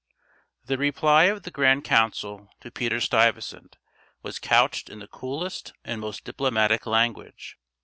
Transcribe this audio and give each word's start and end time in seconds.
The 0.65 0.79
reply 0.79 1.25
of 1.25 1.43
the 1.43 1.51
grand 1.51 1.83
council 1.83 2.49
to 2.61 2.71
Peter 2.71 2.99
Stuyvesant 2.99 3.77
was 4.23 4.39
couched 4.39 4.89
in 4.89 4.97
the 4.97 5.07
coolest 5.07 5.73
and 5.85 6.01
most 6.01 6.23
diplomatic 6.25 6.87
language. 6.87 7.55